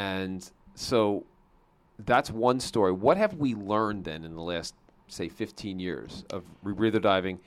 [0.00, 1.26] And so
[1.98, 2.90] that's one story.
[2.92, 4.74] What have we learned then in the last,
[5.08, 7.38] say, 15 years of rebreather diving?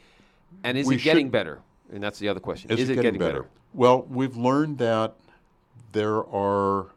[0.63, 1.61] And is We it getting should- better?
[1.91, 2.71] And that's the other question.
[2.71, 3.47] Is, it getting, better?
[3.73, 5.15] Well, we've learned that
[5.91, 6.87] there are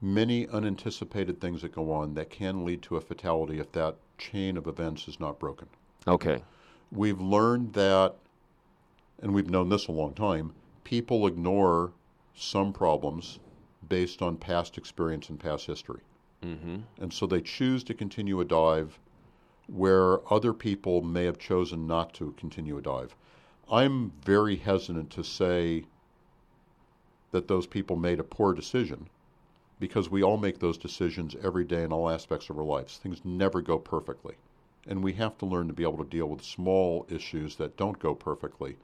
[0.00, 4.56] many unanticipated things that go on that can lead to a fatality if that chain
[4.56, 5.68] of events is not broken.
[6.06, 6.42] Okay.
[6.90, 8.16] We've learned that,
[9.22, 10.52] and we've known this a long time,
[10.84, 11.92] people ignore
[12.34, 13.38] some problems
[13.88, 16.00] based on past experience and past history.
[16.42, 16.78] Mm-hmm.
[17.00, 18.98] And so they choose to continue a dive
[19.68, 23.14] where other people may have chosen not to continue a dive.
[23.70, 25.84] I'm very hesitant to say
[27.30, 29.08] that those people made a poor decision
[29.80, 32.98] because we all make those decisions every day in all aspects of our lives.
[32.98, 34.34] Things never go perfectly.
[34.86, 37.98] And we have to learn to be able to deal with small issues that don't
[37.98, 38.76] go perfectly.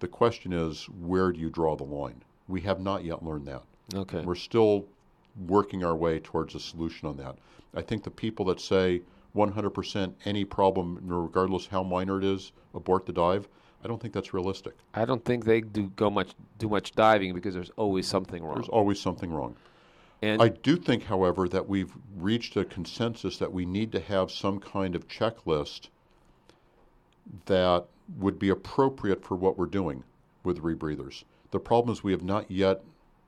[0.00, 2.22] The question is, where do you draw the line?
[2.46, 3.62] We have not yet learned that.
[3.94, 4.20] Okay.
[4.20, 4.86] We're still
[5.46, 7.36] working our way towards a solution on that.
[7.74, 9.02] I think the people that say
[9.36, 13.48] 100% any problem, regardless how minor it is, abort the dive,
[13.84, 14.74] I don't think that's realistic.
[14.94, 18.54] I don't think they do go much do much diving because there's always something wrong.
[18.54, 19.54] There's always something wrong.
[20.20, 24.32] and I do think, however, that we've reached a consensus that we need to have
[24.32, 25.90] some kind of checklist
[27.46, 27.84] that
[28.16, 30.02] would be appropriate for what we're doing
[30.42, 31.22] with rebreathers.
[31.52, 32.82] The problem is we have not yet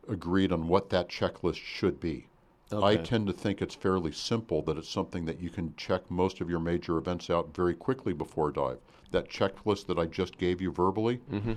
[0.08, 2.26] agreed on what that checklist should be.
[2.72, 6.40] I tend to think it's fairly simple that it's something that you can check most
[6.40, 8.78] of your major events out very quickly before a dive.
[9.10, 11.56] That checklist that I just gave you verbally, Mhm.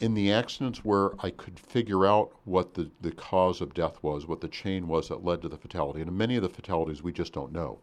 [0.00, 4.26] in the accidents where I could figure out what the, the cause of death was,
[4.26, 7.02] what the chain was that led to the fatality, and in many of the fatalities
[7.02, 7.78] we just don't know.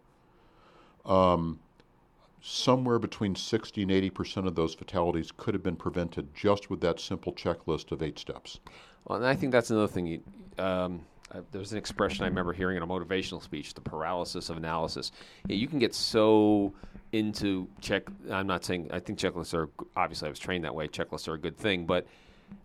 [1.05, 1.59] Um,
[2.41, 6.99] somewhere between 60 and 80% of those fatalities could have been prevented just with that
[6.99, 8.59] simple checklist of eight steps.
[9.05, 10.05] Well, and I think that's another thing.
[10.05, 10.21] You,
[10.57, 14.57] um, uh, there's an expression I remember hearing in a motivational speech: the paralysis of
[14.57, 15.11] analysis.
[15.47, 16.73] Yeah, you can get so
[17.11, 18.03] into check.
[18.31, 20.87] I'm not saying I think checklists are obviously I was trained that way.
[20.87, 22.07] Checklists are a good thing, but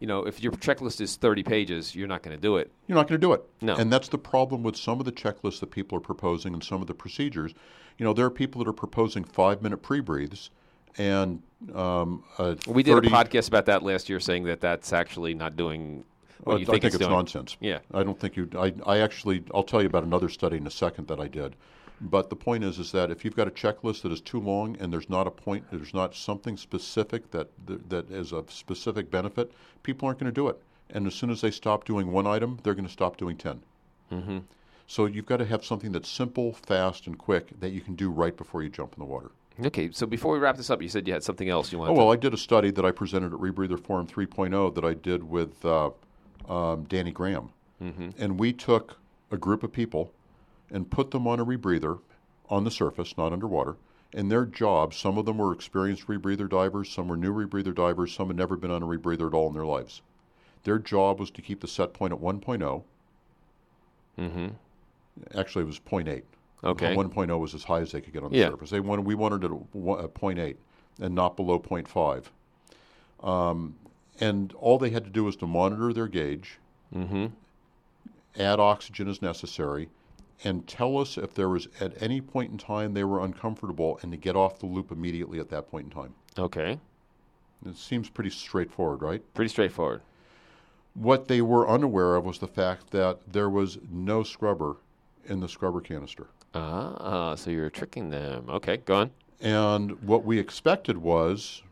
[0.01, 2.71] you know, if your checklist is 30 pages, you're not going to do it.
[2.87, 3.43] You're not going to do it.
[3.61, 3.75] No.
[3.77, 6.81] And that's the problem with some of the checklists that people are proposing and some
[6.81, 7.55] of the procedures.
[7.99, 10.51] You know, there are people that are proposing five minute pre breathes
[10.97, 11.43] and
[11.75, 12.23] um,
[12.67, 16.05] We did 30 a podcast about that last year, saying that that's actually not doing
[16.43, 17.11] Well, you I think, think it's, doing.
[17.11, 17.57] nonsense.
[17.61, 17.79] Yeah.
[17.93, 18.49] I don't think you.
[18.57, 19.45] I, I actually.
[19.55, 21.57] I'll tell you about another study in a second that I did.
[22.01, 24.77] But the point is, is that if you've got a checklist that is too long
[24.81, 27.49] and there's not a point, there's not something specific that
[27.89, 29.53] that is of specific benefit,
[29.83, 30.61] people aren't going to do it.
[30.91, 33.63] And as soon as they stop doing one item, they're going to stop doing 10
[34.13, 34.39] Mm-hmm.
[34.87, 38.11] So you've got to have something that's simple, fast, and quick that you can do
[38.11, 39.31] right before you jump in the water.
[39.65, 41.93] Okay, so before we wrap this up, you said you had something else you wanted.
[41.93, 44.95] Oh well, I did a study that I presented at Rebreather Forum 3.0 that I
[44.95, 45.91] did with uh,
[46.49, 47.51] um, Danny Graham,
[47.83, 48.11] mm-hmm.
[48.19, 48.99] and we took
[49.31, 50.13] a group of people
[50.71, 52.01] and put them on a rebreather
[52.49, 53.77] on the surface, not underwater.
[54.13, 58.15] And their job, some of them were experienced rebreather divers, some were new rebreather divers,
[58.15, 60.03] some had never been on a rebreather at all in their lives.
[60.63, 62.83] Their job was to keep the set point at 1.0.
[64.19, 64.49] Mm-hmm.
[65.37, 66.23] Actually, it was 0.8.
[66.63, 66.95] Okay.
[66.95, 68.51] 1.0 was as high as they could get on the Yeah.
[68.51, 68.71] surface.
[68.71, 70.57] They wanted, we wanted it at one- 0.8
[71.01, 72.31] and not below 0.5.
[73.23, 73.75] Um,
[74.21, 76.59] and all they had to do was to monitor their gauge,
[76.95, 77.27] Mm-hmm.
[78.41, 79.89] add oxygen as necessary,
[80.45, 84.13] and tell us if there was at any point in time they were uncomfortable and
[84.13, 86.15] to get off the loop immediately at that point in time.
[86.39, 86.79] Okay.
[87.67, 89.23] It seems pretty straightforward, right?
[89.35, 90.03] Pretty straightforward.
[90.95, 94.77] What they were unaware of was the fact that there was no scrubber
[95.25, 96.27] in the scrubber canister.
[96.55, 98.45] Ah, so you're tricking them.
[98.49, 99.11] Okay, go on.
[99.41, 101.63] And what we expected was,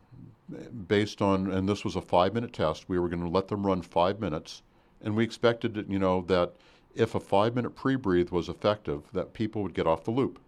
[0.88, 3.66] based on, and this was a five minute test, we were going to let them
[3.66, 4.62] run five minutes.
[5.00, 6.52] And we expected, you know, that
[6.94, 10.38] if a five minute pre breathe was effective, that people would get off the loop.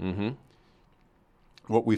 [0.00, 0.30] Mm-hmm.
[1.66, 1.96] What we